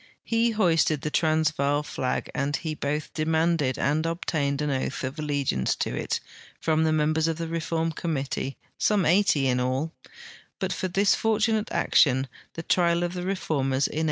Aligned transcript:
He 0.23 0.49
hoisted 0.49 1.01
the 1.01 1.11
Transvaal 1.11 1.83
flag 1.83 2.31
and 2.33 2.55
he 2.55 2.73
both 2.73 3.13
demanded 3.13 3.77
and 3.77 4.03
obtained 4.07 4.59
an 4.59 4.71
oath 4.71 5.03
of 5.03 5.19
allegiance 5.19 5.75
to 5.75 5.95
it 5.95 6.19
from 6.59 6.85
the 6.85 6.91
members 6.91 7.27
of 7.27 7.37
the 7.37 7.47
reform 7.47 7.91
committee, 7.91 8.57
some 8.79 9.05
eighty 9.05 9.45
in 9.45 9.59
all; 9.59 9.93
but 10.57 10.73
for 10.73 10.87
this 10.87 11.13
fortunate 11.13 11.71
action 11.71 12.27
the 12.53 12.63
trial 12.63 13.03
of 13.03 13.13
the 13.13 13.21
reformers 13.21 13.85
in 13.85 13.93
April 13.93 13.99
NAT. 13.99 13.99